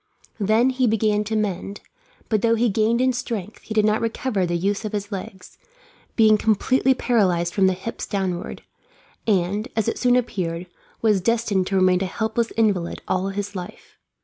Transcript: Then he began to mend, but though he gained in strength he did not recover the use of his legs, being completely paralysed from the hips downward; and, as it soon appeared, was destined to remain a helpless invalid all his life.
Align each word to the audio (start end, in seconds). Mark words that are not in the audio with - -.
Then 0.39 0.71
he 0.71 0.87
began 0.87 1.23
to 1.25 1.35
mend, 1.35 1.81
but 2.27 2.41
though 2.41 2.55
he 2.55 2.69
gained 2.69 3.01
in 3.01 3.13
strength 3.13 3.61
he 3.61 3.75
did 3.75 3.85
not 3.85 4.01
recover 4.01 4.47
the 4.47 4.57
use 4.57 4.83
of 4.83 4.93
his 4.93 5.11
legs, 5.11 5.59
being 6.15 6.39
completely 6.39 6.95
paralysed 6.95 7.53
from 7.53 7.67
the 7.67 7.73
hips 7.73 8.07
downward; 8.07 8.63
and, 9.27 9.67
as 9.75 9.87
it 9.87 9.99
soon 9.99 10.15
appeared, 10.15 10.65
was 11.03 11.21
destined 11.21 11.67
to 11.67 11.75
remain 11.75 12.01
a 12.01 12.05
helpless 12.07 12.49
invalid 12.57 13.03
all 13.07 13.29
his 13.29 13.55
life. 13.55 13.95